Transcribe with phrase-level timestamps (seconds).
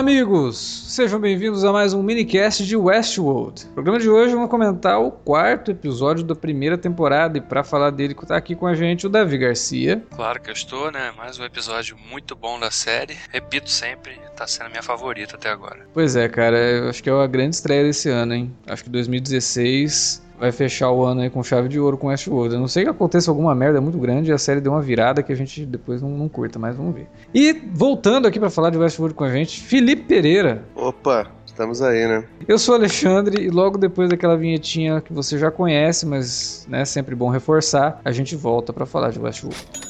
[0.00, 0.56] amigos!
[0.88, 3.66] Sejam bem-vindos a mais um minicast de Westworld.
[3.66, 7.90] No programa de hoje vamos comentar o quarto episódio da primeira temporada e para falar
[7.90, 10.02] dele tá aqui com a gente o Davi Garcia.
[10.16, 11.12] Claro que eu estou, né?
[11.18, 13.14] Mais um episódio muito bom da série.
[13.28, 15.86] Repito sempre, tá sendo a minha favorita até agora.
[15.92, 18.56] Pois é, cara, eu acho que é a grande estreia desse ano, hein?
[18.66, 22.54] Acho que 2016 vai fechar o ano aí com chave de ouro com Westworld.
[22.54, 25.22] Eu não sei que aconteça alguma merda muito grande e a série deu uma virada
[25.22, 27.06] que a gente depois não, não curta, mas vamos ver.
[27.34, 30.64] E voltando aqui para falar de Westworld com a gente, Felipe Pereira.
[30.74, 32.24] Opa, estamos aí, né?
[32.48, 36.84] Eu sou Alexandre e logo depois daquela vinhetinha que você já conhece, mas é né,
[36.86, 39.89] sempre bom reforçar, a gente volta para falar de Westworld.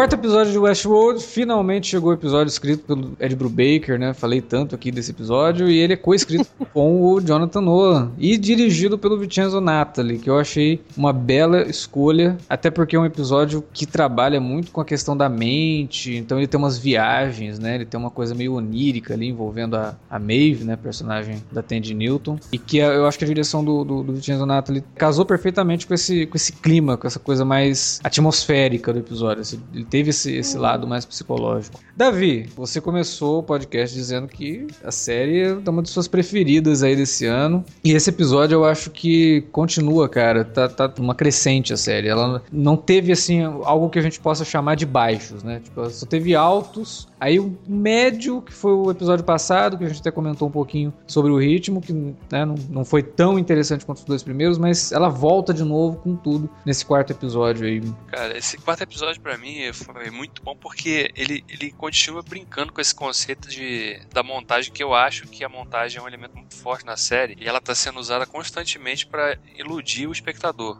[0.00, 4.14] Quarto episódio de Westworld, finalmente chegou o episódio escrito pelo Ed Brubaker, né?
[4.14, 8.98] Falei tanto aqui desse episódio, e ele é co-escrito com o Jonathan Nolan e dirigido
[8.98, 13.84] pelo Vincenzo Natali, que eu achei uma bela escolha, até porque é um episódio que
[13.84, 17.74] trabalha muito com a questão da mente, então ele tem umas viagens, né?
[17.74, 20.76] Ele tem uma coisa meio onírica ali envolvendo a, a Maeve, né?
[20.76, 24.46] Personagem da Tandy Newton, e que eu acho que a direção do, do, do Vincenzo
[24.46, 29.42] Natali casou perfeitamente com esse, com esse clima, com essa coisa mais atmosférica do episódio.
[29.42, 31.80] Assim, ele teve esse, esse lado mais psicológico.
[31.96, 36.96] Davi, você começou o podcast dizendo que a série é uma de suas preferidas aí
[36.96, 37.64] desse ano.
[37.84, 40.44] E esse episódio eu acho que continua, cara.
[40.44, 42.08] Tá, tá uma crescente a série.
[42.08, 45.60] Ela não teve, assim, algo que a gente possa chamar de baixos, né?
[45.62, 47.08] Tipo, só teve altos.
[47.20, 50.92] Aí o médio, que foi o episódio passado, que a gente até comentou um pouquinho
[51.06, 54.90] sobre o ritmo, que né, não, não foi tão interessante quanto os dois primeiros, mas
[54.90, 57.82] ela volta de novo com tudo nesse quarto episódio aí.
[58.06, 62.80] Cara, esse quarto episódio para mim foi muito bom porque ele, ele continua brincando com
[62.80, 66.54] esse conceito de, da montagem, que eu acho que a montagem é um elemento muito
[66.56, 70.78] forte na série e ela está sendo usada constantemente para iludir o espectador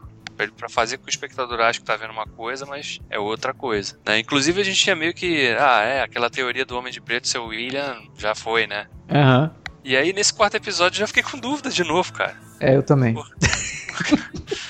[0.57, 3.53] para fazer com que o espectador ache que tá vendo uma coisa, mas é outra
[3.53, 3.97] coisa.
[4.05, 4.19] Né?
[4.19, 7.37] Inclusive a gente tinha meio que, ah, é, aquela teoria do Homem de Preto ser
[7.37, 8.87] o William já foi, né?
[9.09, 9.43] Aham.
[9.43, 9.61] Uhum.
[9.83, 12.35] E aí nesse quarto episódio já fiquei com dúvida de novo, cara.
[12.59, 13.13] É, eu também.
[13.13, 13.27] Por...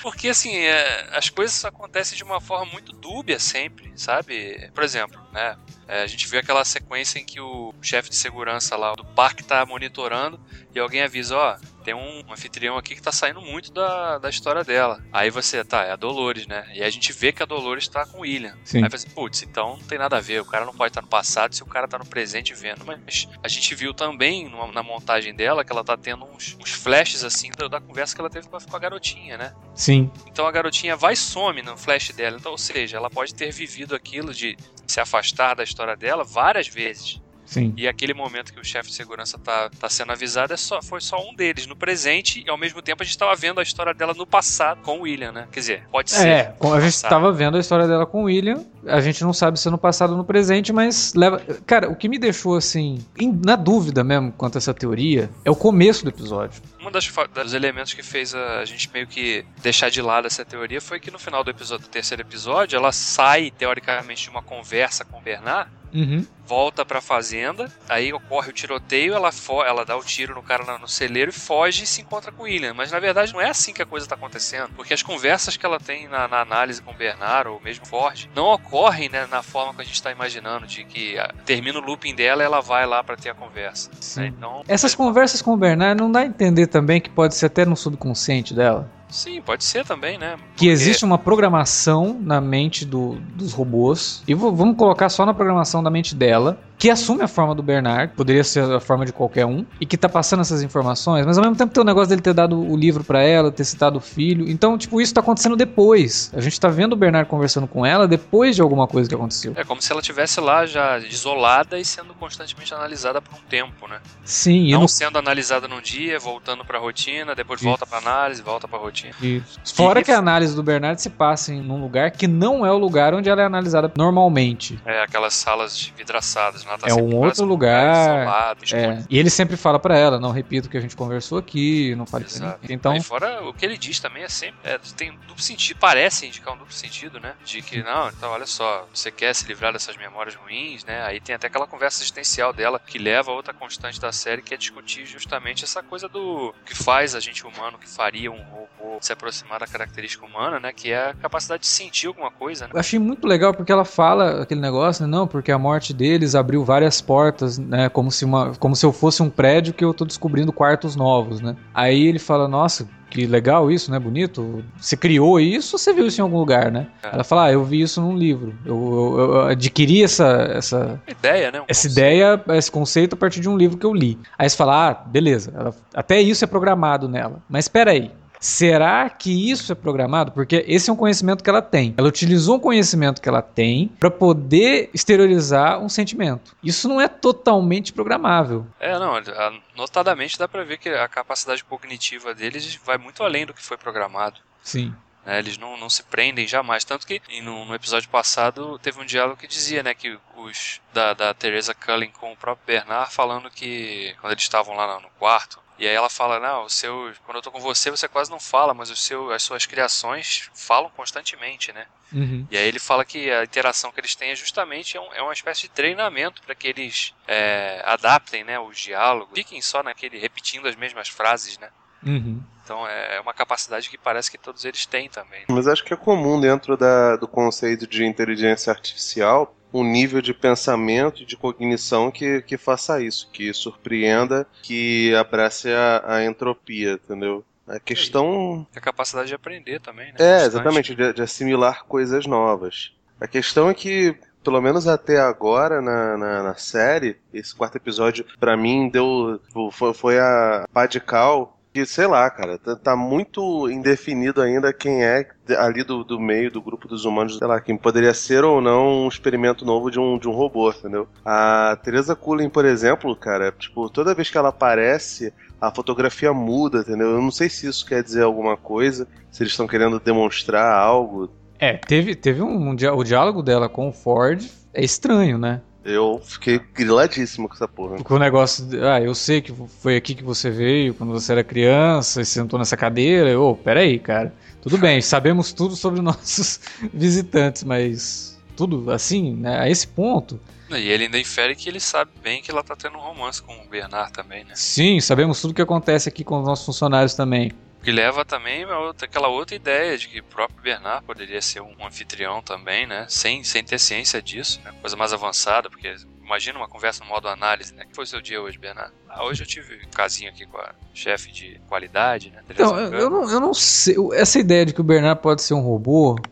[0.02, 4.69] Porque assim, é, as coisas acontecem de uma forma muito dúbia sempre, sabe?
[4.74, 5.58] Por exemplo, né?
[5.88, 9.44] É, a gente viu aquela sequência em que o chefe de segurança lá do parque
[9.44, 10.40] tá monitorando
[10.74, 14.64] e alguém avisa, ó, tem um anfitrião aqui que tá saindo muito da, da história
[14.64, 15.03] dela.
[15.12, 16.66] Aí você, tá, é a Dolores, né?
[16.74, 18.56] E aí a gente vê que a Dolores tá com o William.
[18.64, 18.84] Sim.
[18.84, 20.41] Aí você, putz, então não tem nada a ver.
[20.41, 22.86] O cara não pode estar no passado se o cara tá no presente vendo.
[22.86, 26.72] Mas a gente viu também numa, na montagem dela que ela tá tendo uns, uns
[26.72, 28.80] flashes assim da, da, conversa que ela teve com a, com a
[29.22, 29.54] garotinha, né?
[29.76, 30.12] Sim.
[30.28, 32.38] Então a garotinha vai e some no flash dela.
[32.38, 36.68] Então, ou seja, ela pode ter vivido aquilo de se afastar da história dela várias
[36.68, 37.22] vezes.
[37.52, 37.74] Sim.
[37.76, 41.02] E aquele momento que o chefe de segurança tá, tá sendo avisado é só, foi
[41.02, 43.94] só um deles no presente e ao mesmo tempo a gente tava vendo a história
[43.94, 45.50] dela no passado com o William, né?
[45.52, 46.26] Quer dizer, pode ser.
[46.26, 47.10] É, a gente passado.
[47.10, 49.78] tava vendo a história dela com o William, a gente não sabe se é no
[49.78, 51.42] passado ou no presente, mas leva.
[51.66, 53.06] Cara, o que me deixou assim,
[53.44, 56.62] na dúvida mesmo quanto a essa teoria é o começo do episódio.
[56.80, 61.02] Um dos elementos que fez a gente meio que deixar de lado essa teoria foi
[61.02, 65.18] que no final do episódio, do terceiro episódio, ela sai teoricamente de uma conversa com
[65.18, 66.26] o Bernard Uhum.
[66.46, 69.29] Volta pra fazenda, aí ocorre o tiroteio, ela,
[69.66, 72.46] ela dá o tiro no cara no celeiro e foge e se encontra com o
[72.46, 72.73] William.
[72.73, 75.66] Mas na verdade não é assim que a coisa tá acontecendo, porque as conversas que
[75.66, 79.41] ela tem na, na análise com o Bernard, ou mesmo Ford, não ocorrem né, na
[79.41, 82.59] forma que a gente tá imaginando, de que a, termina o looping dela e ela
[82.59, 83.90] vai lá para ter a conversa.
[84.17, 84.28] Né?
[84.28, 84.97] Então, Essas é...
[84.97, 88.53] conversas com o Bernard não dá a entender também que pode ser até no subconsciente
[88.53, 88.90] dela?
[89.11, 90.37] Sim, pode ser também, né?
[90.37, 90.66] Porque...
[90.66, 94.23] Que existe uma programação na mente do, dos robôs.
[94.28, 98.11] E vamos colocar só na programação da mente dela que assume a forma do Bernard,
[98.16, 101.43] poderia ser a forma de qualquer um, e que tá passando essas informações, mas ao
[101.43, 104.02] mesmo tempo tem o negócio dele ter dado o livro para ela, ter citado o
[104.02, 104.49] filho.
[104.49, 106.31] Então, tipo, isso tá acontecendo depois.
[106.35, 109.53] A gente tá vendo o Bernard conversando com ela depois de alguma coisa que aconteceu.
[109.55, 113.87] É como se ela tivesse lá já isolada e sendo constantemente analisada por um tempo,
[113.87, 113.99] né?
[114.25, 114.87] Sim, Não não...
[114.87, 119.01] sendo analisada num dia, voltando pra rotina, depois volta pra análise, volta pra rotina.
[119.22, 119.59] Isso.
[119.76, 122.72] Fora E- que a análise do Bernard se passa em num lugar que não é
[122.72, 124.80] o lugar onde ela é analisada normalmente.
[124.86, 126.76] É, aquelas salas de vidraçadas, né?
[126.80, 129.08] Tá É um outro lugar, Isolado, É, escondido.
[129.09, 132.06] e ele sempre fala pra ela, não repita o que a gente conversou aqui, não
[132.06, 132.59] fale Exato.
[132.70, 134.59] Então, Aí fora o que ele diz também é sempre.
[134.64, 137.34] é, tem um duplo sentido, parece indicar um duplo sentido, né?
[137.44, 141.04] De que, não, então olha só, você quer se livrar dessas memórias ruins, né?
[141.04, 144.54] Aí tem até aquela conversa existencial dela que leva a outra constante da série, que
[144.54, 148.91] é discutir justamente essa coisa do que faz a gente humano, que faria um robô
[148.99, 150.72] se aproximar da característica humana, né?
[150.76, 152.72] Que é a capacidade de sentir alguma coisa, né?
[152.73, 155.09] eu achei muito legal porque ela fala aquele negócio, né?
[155.11, 157.90] Não, porque a morte deles abriu várias portas, né?
[157.90, 161.41] Como se, uma, como se eu fosse um prédio que eu tô descobrindo quartos novos,
[161.41, 161.55] né?
[161.73, 163.99] Aí ele fala, nossa, que legal isso, né?
[163.99, 164.64] Bonito.
[164.78, 166.87] Você criou isso ou você viu isso em algum lugar, né?
[167.03, 167.09] É.
[167.14, 168.55] Ela fala, ah, eu vi isso num livro.
[168.66, 168.76] Eu,
[169.20, 171.59] eu- eu adquiri essa, essa, Ideia, né?
[171.59, 171.91] Um essa conceito.
[171.91, 174.17] ideia, esse conceito a partir de um livro que eu li.
[174.37, 177.41] Aí você fala, ah, beleza, ela- até isso é programado nela.
[177.49, 178.11] Mas espera aí.
[178.41, 180.32] Será que isso é programado?
[180.32, 181.93] Porque esse é um conhecimento que ela tem.
[181.96, 186.55] Ela utilizou um conhecimento que ela tem para poder exteriorizar um sentimento.
[186.64, 188.66] Isso não é totalmente programável.
[188.79, 193.46] É, não, a- notadamente dá pra ver que a capacidade cognitiva deles vai muito além
[193.46, 194.40] do que foi programado.
[194.64, 194.91] Sim.
[195.23, 196.84] né, eles não, não se prendem jamais.
[196.84, 201.14] Tanto que no, no episódio passado teve um diálogo que dizia né, que os da,
[201.14, 205.59] da Teresa Cullen com o próprio Bernard falando que quando eles estavam lá no quarto.
[205.82, 208.40] E aí ela fala, não, o seu, quando eu tô com você, você quase não
[208.40, 211.88] fala, mas o seu, as suas criações falam constantemente, né?
[212.14, 212.46] Uhum.
[212.52, 215.24] E aí ele fala que a interação que eles têm é justamente é, um- é
[215.24, 220.20] uma espécie de treinamento para que eles é, adaptem né, os diálogos, fiquem só naquele
[220.20, 221.72] repetindo as mesmas frases, né?
[222.06, 222.42] Uhum.
[222.64, 225.42] Então é uma capacidade que parece que todos eles têm também.
[225.50, 230.34] Mas acho que é comum dentro da- do conceito de inteligência artificial um nível de
[230.34, 236.94] pensamento e de cognição que, que faça isso, que surpreenda, que abrace a, a entropia,
[236.94, 237.44] entendeu?
[237.68, 240.16] A questão A capacidade de aprender também, né?
[240.20, 240.46] É, Constante.
[240.47, 242.92] exatamente, de, de assimilar coisas novas.
[243.20, 244.14] A questão é que,
[244.44, 249.40] pelo menos até agora na, na, na série, esse quarto episódio, pra mim, deu.
[249.72, 251.58] Foi, foi a pá de cal.
[251.73, 255.26] Que, sei lá, cara, tá, tá muito indefinido ainda quem é
[255.58, 259.06] ali do, do meio do grupo dos humanos, sei lá, quem poderia ser ou não
[259.06, 261.08] um experimento novo de um, de um robô, entendeu?
[261.24, 266.79] A Teresa Cullen, por exemplo, cara, tipo, toda vez que ela aparece, a fotografia muda,
[266.79, 267.12] entendeu?
[267.12, 271.29] Eu não sei se isso quer dizer alguma coisa, se eles estão querendo demonstrar algo.
[271.60, 275.62] É, teve, teve um, um o diálogo dela com o Ford é estranho, né?
[275.84, 277.96] Eu fiquei griladíssimo com essa porra.
[277.96, 279.51] Porque o negócio, de, ah, eu sei que
[279.82, 283.39] foi aqui que você veio quando você era criança e sentou nessa cadeira.
[283.39, 284.34] Ô, peraí, cara.
[284.62, 286.60] Tudo bem, sabemos tudo sobre nossos
[286.94, 289.60] visitantes, mas tudo assim, né?
[289.60, 290.39] A esse ponto.
[290.70, 293.54] E ele ainda infere que ele sabe bem que ela tá tendo um romance com
[293.54, 294.51] o Bernard também, né?
[294.56, 297.51] Sim, sabemos tudo que acontece aqui com os nossos funcionários também.
[297.82, 301.62] O que leva também outra, aquela outra ideia de que o próprio Bernard poderia ser
[301.62, 303.08] um anfitrião também, né?
[303.10, 304.72] Sem, sem ter ciência disso, né?
[304.82, 307.84] Coisa mais avançada, porque imagina uma conversa no modo análise, né?
[307.86, 308.94] que foi o seu dia hoje, Bernard?
[309.10, 312.44] Ah, hoje eu tive um casinho aqui com a chefe de qualidade, né?
[312.52, 313.96] Então, eu, não, eu não sei.
[314.14, 316.24] Essa ideia de que o Bernard pode ser um robô,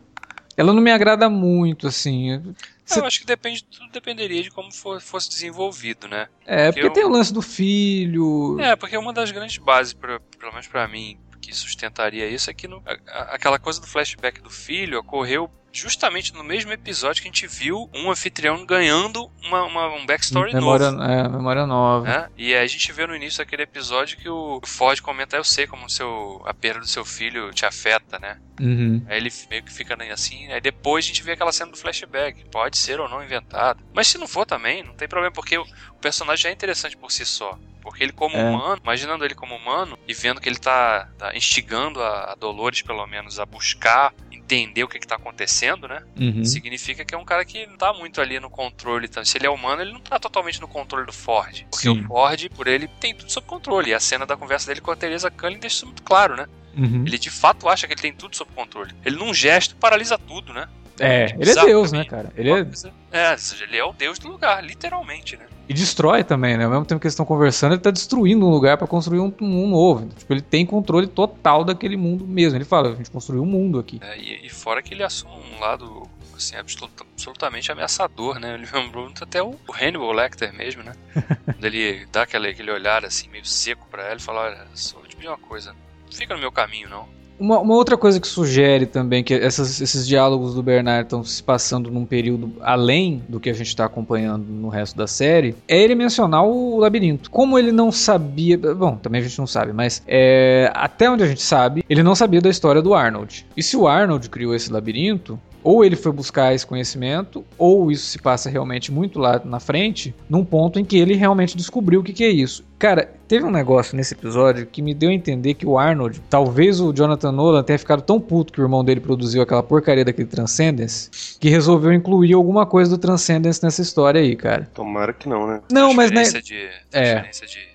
[0.56, 2.54] ela não me agrada muito, assim.
[2.96, 6.28] Eu acho que depende, tudo dependeria de como for- fosse desenvolvido, né?
[6.46, 8.56] É, Que porque eu- tem o lance do filho.
[8.60, 11.18] É, porque uma das grandes bases, pra, pelo menos pra mim,
[11.50, 16.34] que sustentaria isso é que no- a- aquela coisa do flashback do filho ocorreu justamente
[16.34, 20.90] no mesmo episódio que a gente viu um anfitrião ganhando uma, uma- um backstory memória,
[20.90, 21.04] novo.
[21.04, 22.06] é, memória nova.
[22.08, 22.28] Né?
[22.36, 25.68] E aí a gente vê no início daquele episódio que o Ford comenta, eu sei
[25.68, 28.38] como o seu, a perda do seu filho te afeta, né?
[28.60, 29.04] Uhum.
[29.08, 32.44] Aí ele meio que fica assim, aí depois a gente vê aquela cena do flashback.
[32.50, 33.82] Pode ser ou não inventado.
[33.94, 35.64] Mas se não for também, não tem problema, porque o
[36.00, 37.58] personagem já é interessante por si só.
[37.82, 38.42] Porque ele como É.
[38.42, 42.82] humano, imaginando ele como humano e vendo que ele tá, tá instigando a, a Dolores,
[42.82, 46.02] pelo menos, a buscar entender o que, que tá acontecendo, né?
[46.18, 46.44] Uhum.
[46.44, 49.08] Significa que é um cara que não tá muito ali no controle.
[49.08, 49.24] Tá?
[49.24, 51.64] Se ele é humano, ele não tá totalmente no controle do Ford.
[51.70, 52.02] Porque Sim.
[52.02, 53.90] o Ford, por ele, tem tudo sob controle.
[53.90, 56.46] E a cena da conversa dele com a Teresa Cullen deixa isso muito claro, né?
[56.76, 57.04] Uhum.
[57.06, 58.92] Ele de fato acha que ele tem tudo sob controle.
[59.04, 60.68] Ele num gesto paralisa tudo, né?
[60.98, 62.30] É, ele é Deus, né, cara?
[62.36, 62.66] Ele é.
[63.10, 65.46] É, ou seja, ele é o deus do lugar, literalmente, né?
[65.70, 66.64] E destrói também, né?
[66.64, 69.32] Ao mesmo tempo que eles estão conversando, ele tá destruindo um lugar para construir um,
[69.40, 70.08] um novo.
[70.18, 72.58] Tipo, ele tem controle total daquele mundo mesmo.
[72.58, 74.00] Ele fala, a gente construiu um mundo aqui.
[74.02, 78.54] É, e, e, fora que ele assume um lado assim, absolutamente ameaçador, né?
[78.54, 80.92] Ele lembrou muito até o, Hannibal Lecter mesmo, né?
[81.44, 84.98] Quando ele dá aquele, aquele olhar assim, meio seco para ela e fala, olha, só
[84.98, 85.72] vou te pedir uma coisa,
[86.10, 87.08] fica no meu caminho, não.
[87.40, 91.42] Uma, uma, outra coisa que sugere também que essas, esses diálogos do Bernard estão se
[91.42, 95.82] passando num período além do que a gente está acompanhando no resto da série é
[95.82, 97.30] ele mencionar o labirinto.
[97.30, 98.58] Como ele não sabia.
[98.58, 102.14] Bom, também a gente não sabe, mas é, até onde a gente sabe, ele não
[102.14, 103.46] sabia da história do Arnold.
[103.56, 108.06] E se o Arnold criou esse labirinto, ou ele foi buscar esse conhecimento, ou isso
[108.06, 112.02] se passa realmente muito lá na frente, num ponto em que ele realmente descobriu o
[112.02, 112.64] que, que é isso.
[112.78, 116.80] Cara, teve um negócio nesse episódio que me deu a entender que o Arnold, talvez
[116.80, 120.28] o Jonathan Nolan tenha ficado tão puto que o irmão dele produziu aquela porcaria daquele
[120.28, 124.68] Transcendence, que resolveu incluir alguma coisa do Transcendence nessa história aí, cara.
[124.72, 125.60] Tomara que não, né?
[125.70, 126.22] Não, mas né?
[126.22, 126.56] De,
[126.92, 127.20] é.
[127.22, 127.70] de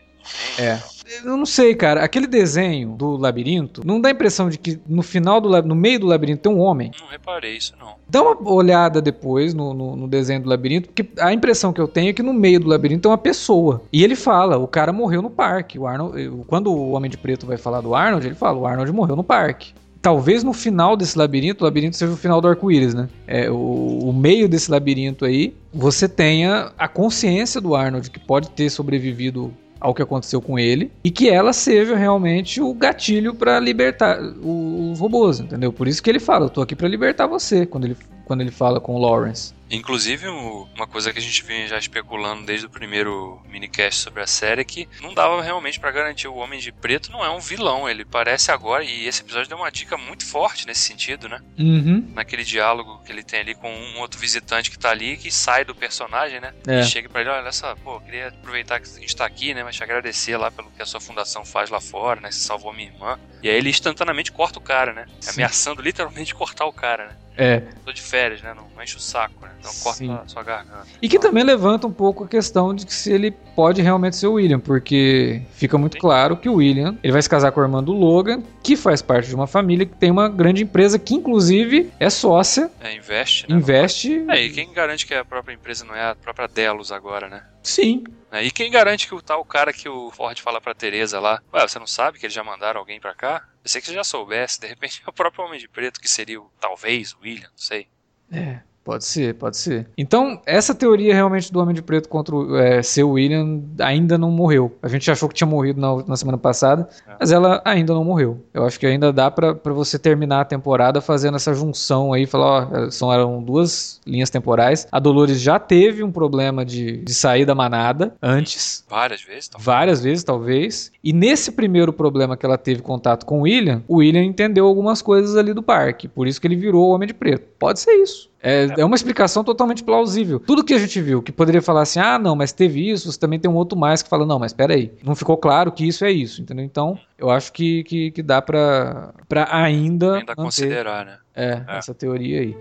[0.57, 0.79] é.
[1.23, 2.03] Eu não sei, cara.
[2.03, 5.99] Aquele desenho do labirinto não dá a impressão de que no final do no meio
[5.99, 6.91] do labirinto tem um homem.
[6.99, 7.95] Não reparei isso, não.
[8.09, 11.87] Dá uma olhada depois no, no, no, desenho do labirinto, porque a impressão que eu
[11.87, 13.83] tenho é que no meio do labirinto tem uma pessoa.
[13.93, 15.77] E ele fala: o cara morreu no parque.
[15.77, 18.91] O Arnold, quando o Homem de Preto vai falar do Arnold, ele fala: o Arnold
[18.91, 22.93] morreu no parque talvez no final desse labirinto, o labirinto seja o final do arco-íris,
[22.93, 23.09] né?
[23.25, 23.55] É, o,
[24.03, 29.51] o, meio desse labirinto aí, você tenha a consciência do Arnold que pode ter sobrevivido
[29.79, 34.99] ao que aconteceu com ele e que ela seja realmente o gatilho para libertar os
[34.99, 35.71] robôs, entendeu?
[35.71, 38.51] Por isso que ele fala, eu tô aqui para libertar você, quando ele, quando ele
[38.51, 39.53] fala com o Lawrence.
[39.69, 44.27] Inclusive, uma coisa que a gente vinha já especulando desde o primeiro minicast sobre a
[44.27, 47.39] série é que não dava realmente para garantir o Homem de Preto não é um
[47.39, 51.41] vilão, ele parece agora, e esse episódio deu uma dica muito forte nesse sentido, né?
[51.57, 52.11] Uhum.
[52.13, 55.65] Naquele diálogo que ele tem ali com um outro visitante que tá ali, que sai
[55.65, 56.53] do personagem, né?
[56.67, 56.81] É.
[56.81, 59.63] E chega pra ele, olha só, pô, queria aproveitar que a gente tá aqui, né?
[59.63, 62.31] Mas te agradecer lá pelo que a sua fundação faz lá fora, né?
[62.31, 63.19] Você salvou minha irmã.
[63.41, 65.07] E aí ele instantaneamente corta o cara, né?
[65.19, 65.31] Sim.
[65.31, 67.15] Ameaçando literalmente cortar o cara, né?
[67.37, 67.61] É.
[67.83, 68.53] Tô de férias, né?
[68.53, 69.51] Não enche o saco, né?
[69.59, 70.11] Então corta Sim.
[70.11, 70.85] a sua garganta.
[71.01, 74.27] E que também levanta um pouco a questão de que se ele pode realmente ser
[74.27, 75.99] o William, porque fica muito Sim.
[75.99, 79.01] claro que o William ele vai se casar com a irmã do Logan, que faz
[79.01, 82.69] parte de uma família que tem uma grande empresa que, inclusive, é sócia.
[82.79, 83.57] É, investe, né?
[83.57, 84.25] Investe.
[84.29, 87.41] É, e quem garante que a própria empresa não é a própria Delos agora, né?
[87.65, 88.03] Sim.
[88.31, 91.41] É, e quem garante que o tal cara que o Ford fala pra Teresa lá,
[91.51, 93.43] ué, você não sabe que eles já mandaram alguém pra cá?
[93.63, 96.07] Eu sei que você já soubesse, de repente é o próprio Homem de Preto que
[96.07, 97.87] seria o, talvez o William, não sei.
[98.31, 98.61] É.
[98.85, 99.87] Pode ser, pode ser.
[99.97, 104.29] Então, essa teoria realmente do Homem de Preto contra o é, seu William ainda não
[104.29, 104.77] morreu.
[104.79, 107.15] A gente achou que tinha morrido na, na semana passada, é.
[107.19, 108.45] mas ela ainda não morreu.
[108.53, 112.69] Eu acho que ainda dá para você terminar a temporada fazendo essa junção aí, falar,
[112.71, 114.87] ó, são eram duas linhas temporais.
[114.91, 118.85] A Dolores já teve um problema de, de sair da manada antes.
[118.87, 119.65] Várias vezes, talvez.
[119.65, 120.91] Várias vezes, talvez.
[121.03, 125.01] E nesse primeiro problema que ela teve contato com o William, o William entendeu algumas
[125.01, 126.07] coisas ali do parque.
[126.07, 127.47] Por isso que ele virou o Homem de Preto.
[127.57, 128.29] Pode ser isso.
[128.45, 130.39] É, é uma explicação totalmente plausível.
[130.39, 133.19] Tudo que a gente viu, que poderia falar assim, ah, não, mas teve isso, você
[133.19, 136.05] também tem um outro mais que fala, não, mas peraí, não ficou claro que isso
[136.05, 136.63] é isso, entendeu?
[136.63, 140.17] Então, eu acho que, que, que dá pra, pra ainda.
[140.17, 141.17] Ainda considerar, né?
[141.33, 142.55] É, é, essa teoria aí.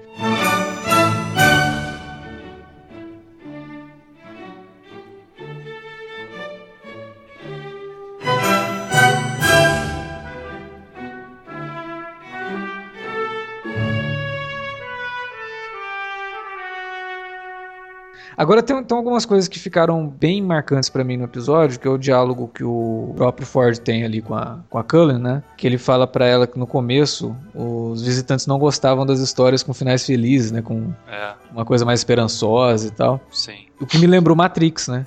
[18.36, 21.90] Agora tem, tem algumas coisas que ficaram bem marcantes para mim no episódio, que é
[21.90, 25.42] o diálogo que o próprio Ford tem ali com a, com a Cullen, né?
[25.56, 29.72] Que ele fala para ela que no começo os visitantes não gostavam das histórias com
[29.72, 30.62] finais felizes, né?
[30.62, 31.34] Com é.
[31.52, 33.20] uma coisa mais esperançosa e tal.
[33.30, 33.66] Sim.
[33.80, 35.06] O que me lembrou Matrix, né?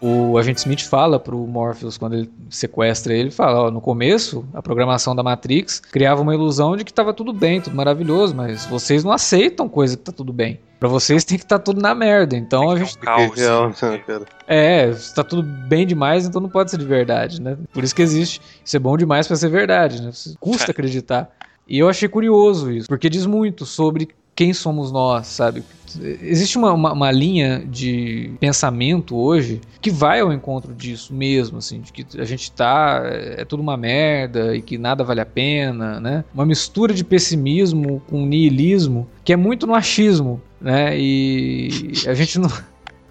[0.00, 4.60] O agente Smith fala pro Morpheus quando ele sequestra ele, fala, ó, no começo, a
[4.60, 9.02] programação da Matrix criava uma ilusão de que estava tudo bem, tudo maravilhoso, mas vocês
[9.02, 10.60] não aceitam coisa que tá tudo bem.
[10.78, 12.36] Para vocês tem que estar tá tudo na merda.
[12.36, 14.02] Então a gente um caos, né,
[14.46, 17.56] É, está tudo bem demais, então não pode ser de verdade, né?
[17.72, 18.40] Por isso que existe.
[18.62, 20.10] Isso é bom demais para ser verdade, né?
[20.38, 21.30] Custa acreditar.
[21.66, 25.64] E eu achei curioso isso, porque diz muito sobre quem somos nós, sabe?
[25.98, 31.80] Existe uma, uma, uma, linha de pensamento hoje que vai ao encontro disso mesmo, assim,
[31.80, 33.00] de que a gente tá.
[33.04, 36.22] é tudo uma merda e que nada vale a pena, né?
[36.34, 40.98] Uma mistura de pessimismo com niilismo que é muito no achismo, né?
[40.98, 42.50] E a gente não.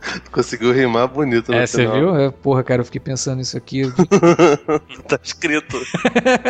[0.31, 2.15] Conseguiu rimar bonito no É, você viu?
[2.15, 3.83] É, porra, cara, eu fiquei pensando nisso aqui.
[5.07, 5.77] tá escrito.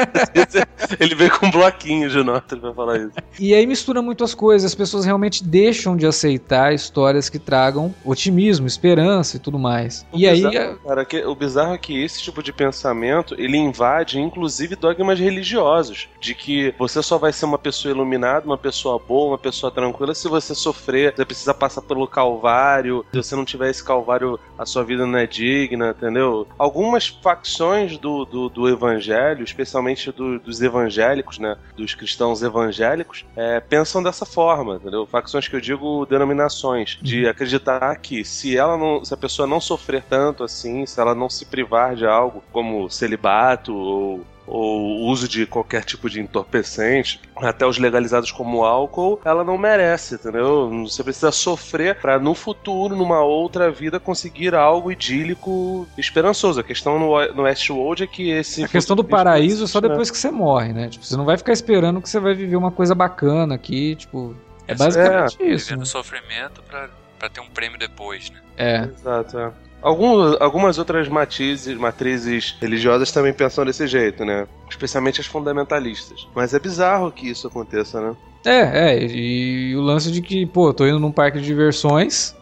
[1.00, 3.13] Ele veio com um bloquinho de nota pra falar isso.
[3.39, 7.93] E aí mistura muito as coisas, as pessoas realmente deixam de aceitar histórias que tragam
[8.03, 10.05] otimismo, esperança e tudo mais.
[10.12, 13.57] O e aí, bizarro, cara, que, o bizarro é que esse tipo de pensamento ele
[13.57, 16.07] invade inclusive dogmas religiosos.
[16.19, 20.13] De que você só vai ser uma pessoa iluminada, uma pessoa boa, uma pessoa tranquila
[20.13, 23.05] se você sofrer, você precisa passar pelo calvário.
[23.12, 26.48] Se você não tiver esse calvário, a sua vida não é digna, entendeu?
[26.58, 31.56] Algumas facções do, do, do evangelho, especialmente do- dos evangélicos, né?
[31.75, 35.06] Dos cristãos evangélicos, é, pensam dessa forma, entendeu?
[35.06, 39.60] Facções que eu digo denominações, de acreditar que se ela não, se a pessoa não
[39.62, 45.28] sofrer tanto assim, se ela não se privar de algo como celibato ou ou uso
[45.28, 50.70] de qualquer tipo de entorpecente, até os legalizados como álcool, ela não merece, entendeu?
[50.88, 56.60] Você precisa sofrer para no futuro, numa outra vida, conseguir algo idílico, esperançoso.
[56.60, 59.82] A questão no, no Westworld é que esse a questão do futuro paraíso é só
[59.82, 59.90] né?
[59.90, 60.90] depois que você morre, né?
[60.90, 64.36] Tipo, você não vai ficar esperando que você vai viver uma coisa bacana aqui, tipo.
[64.68, 65.66] É É, basicamente isso.
[65.66, 65.86] Vivendo Né?
[65.86, 68.40] sofrimento pra, pra ter um prêmio depois, né?
[68.58, 68.84] É.
[68.86, 69.52] Exato, é.
[69.82, 74.48] Algum, algumas outras matizes, matrizes religiosas também pensam desse jeito, né?
[74.70, 76.27] Especialmente as fundamentalistas.
[76.34, 78.15] Mas é bizarro que isso aconteça, né?
[78.46, 79.03] É, é.
[79.03, 82.36] E, o lance de que, pô, eu tô indo num parque de diversões.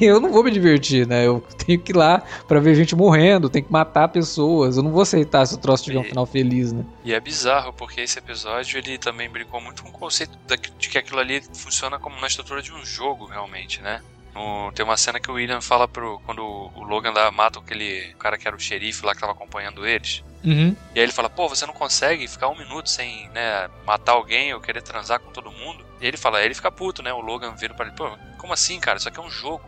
[0.00, 1.26] e eu não vou me divertir, né?
[1.26, 4.76] Eu tenho que ir lá pra ver gente morrendo, tenho que matar pessoas.
[4.76, 6.84] Eu não vou aceitar se o troço tiver um final feliz, né?
[7.04, 10.36] E é bizarro, porque esse episódio ele também brincou muito com o conceito
[10.78, 14.00] de que aquilo ali funciona como na estrutura de um jogo, realmente, né?
[14.36, 16.20] No- tem uma cena que o William fala pro.
[16.26, 19.86] Quando o Logan dá, mata aquele cara que era o xerife lá que tava acompanhando
[19.86, 20.22] eles.
[20.44, 20.76] Uhum.
[20.94, 24.54] E aí ele fala, pô, você não consegue ficar um minuto sem, né, matar alguém
[24.54, 25.84] ou querer transar com todo mundo?
[26.00, 27.12] E ele fala, aí ele fica puto, né?
[27.12, 28.98] O Logan vira pra ele, pô, como assim, cara?
[28.98, 29.64] Isso aqui é um jogo.